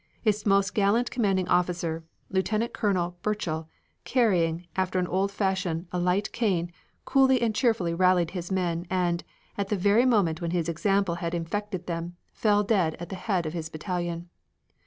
[0.25, 3.69] Its most gallant commanding officer, Lieutenant Colonel Burchill,
[4.03, 6.71] carrying, after an old fashion, a light cane,
[7.05, 9.23] coolly and cheerfully rallied his men and,
[9.59, 13.45] at the very moment when his example had infected them, fell dead at the head
[13.45, 14.27] of his battalion.